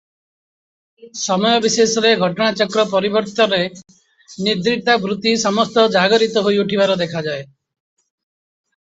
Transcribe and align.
ସମୟ 1.23 1.57
ବିଶେଷରେ 1.65 2.13
ଘଟନାଚକ୍ର 2.27 2.85
ପରିବର୍ତ୍ତରେ 2.93 3.59
ନିଦ୍ରିତା 4.47 4.95
ବୃତ୍ତି 5.03 5.33
ସମସ୍ତ 5.43 5.83
ଜାଗରିତ 5.97 6.43
ହୋଇ 6.47 6.57
ଉଠିବାର 6.63 6.97
ଦେଖାଯାଏ। 7.03 7.45